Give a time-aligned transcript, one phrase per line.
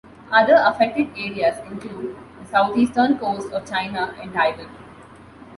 [0.31, 4.67] Other affected areas include the southeastern coast of China and Taiwan.